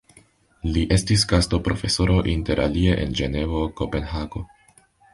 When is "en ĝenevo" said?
3.05-3.65